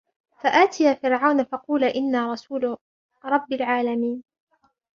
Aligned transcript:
فَأْتِيَا 0.43 0.93
فِرْعَوْنَ 0.93 1.43
فَقُولَا 1.43 1.95
إِنَّا 1.95 2.31
رَسُولُ 2.31 2.77
رَبِّ 3.25 3.53
الْعَالَمِينَ 3.53 4.23